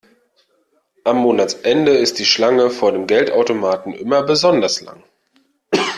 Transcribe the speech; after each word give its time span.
Am 1.03 1.17
Monatsende 1.17 1.95
ist 1.95 2.17
die 2.17 2.25
Schlange 2.25 2.71
vor 2.71 2.91
dem 2.91 3.05
Geldautomaten 3.05 3.93
immer 3.93 4.23
besonders 4.23 4.81
lang. 4.81 5.03